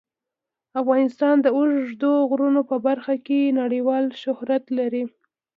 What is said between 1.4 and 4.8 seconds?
د اوږدو غرونو په برخه کې نړیوال شهرت